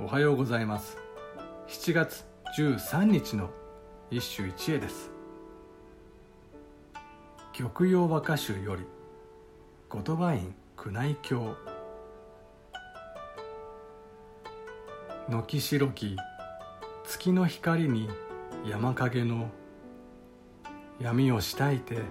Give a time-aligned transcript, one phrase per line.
[0.00, 0.96] おはようございます。
[1.66, 2.24] 7月
[2.56, 3.50] 13日の
[4.12, 5.10] 一首一会です。
[7.52, 8.84] 玉葉和歌集より
[9.92, 10.54] 言葉院
[10.86, 11.56] 宮内経。
[15.28, 16.16] 軒白き
[17.04, 18.08] 月の光に
[18.64, 19.50] 山影の
[21.00, 22.02] 闇をしたいて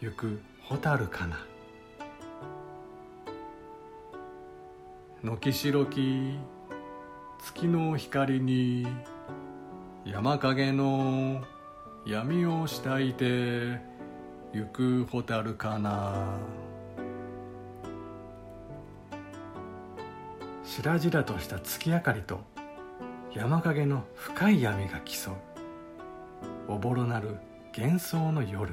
[0.00, 1.44] 行く蛍かな。
[5.24, 6.38] 軒白き
[7.44, 8.86] 月の光に
[10.04, 11.42] 山影の
[12.06, 13.80] 闇をしたいて
[14.52, 16.38] 行く蛍かな。
[20.62, 22.40] 白々とした月明かりと
[23.34, 25.34] 山影の深い闇が競う。
[26.68, 27.38] おぼろなる
[27.76, 28.72] 幻想の夜。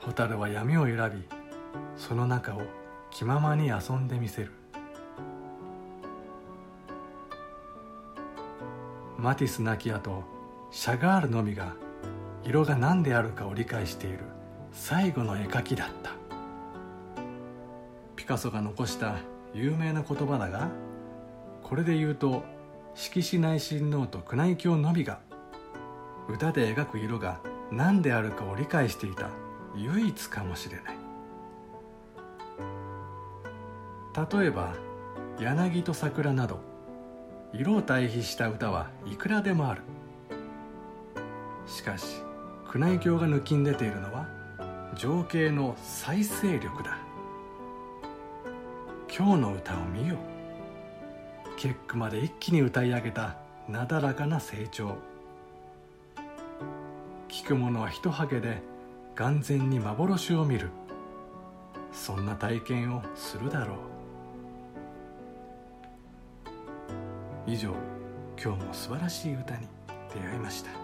[0.00, 1.36] 蛍は闇を選び
[1.96, 2.60] その中を
[3.10, 4.52] 気ままに遊んでみせる。
[9.20, 10.22] マティス亡き後
[10.70, 11.74] シャガールのみが
[12.44, 14.20] 色が何であるかを理解している
[14.70, 16.12] 最後の絵描きだった。
[18.14, 19.16] ピカソが残した
[19.52, 20.68] 有名な言葉だが
[21.64, 22.44] これで言うと
[22.94, 25.18] 色紙内親王と宮内教のみが
[26.28, 27.40] 歌で描く色が
[27.72, 29.30] 何であるかを理解していた
[29.74, 30.98] 唯一かもしれない。
[34.40, 34.74] 例えば
[35.40, 36.60] 柳と桜など
[37.52, 39.82] 色を対比した歌はいくらでもある。
[41.66, 42.22] しかし
[42.74, 44.26] 宮内教が抜きん出ているのは
[44.94, 46.98] 情景の再生力だ。
[49.14, 50.16] 今日の歌を見よ
[51.56, 53.36] 結句まで一気に歌い上げた
[53.68, 54.96] なだらかな成長。
[57.28, 58.62] 聞く者は一はげで
[59.14, 60.70] 眼前に幻を見る。
[61.92, 63.97] そんな体験をするだろう。
[67.48, 67.72] 以上
[68.38, 69.66] 今日も素晴らしい歌に
[70.12, 70.77] 出会いました。